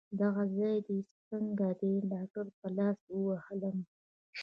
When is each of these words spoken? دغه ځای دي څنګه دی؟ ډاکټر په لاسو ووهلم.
دغه 0.21 0.43
ځای 0.57 0.77
دي 0.87 0.97
څنګه 1.27 1.67
دی؟ 1.79 1.93
ډاکټر 2.11 2.45
په 2.57 2.67
لاسو 2.77 3.11
ووهلم. 3.19 3.77